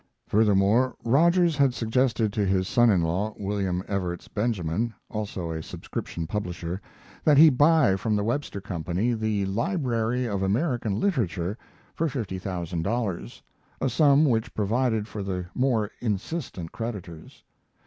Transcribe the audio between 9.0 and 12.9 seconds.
The Library of American Literature for fifty thousand